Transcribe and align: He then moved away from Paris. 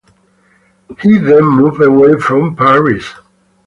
He 1.03 1.19
then 1.19 1.45
moved 1.45 1.79
away 1.79 2.19
from 2.19 2.55
Paris. 2.55 3.05